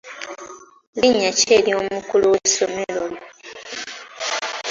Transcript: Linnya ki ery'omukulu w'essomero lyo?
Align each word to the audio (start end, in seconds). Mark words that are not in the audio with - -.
Linnya 0.99 1.31
ki 1.37 1.47
ery'omukulu 1.57 2.25
w'essomero 2.33 3.03
lyo? 3.11 3.23